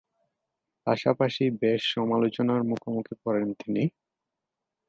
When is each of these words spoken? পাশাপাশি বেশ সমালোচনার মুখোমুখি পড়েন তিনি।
পাশাপাশি 0.87 1.43
বেশ 1.61 1.81
সমালোচনার 1.93 2.61
মুখোমুখি 2.69 3.15
পড়েন 3.23 3.49
তিনি। 3.59 3.83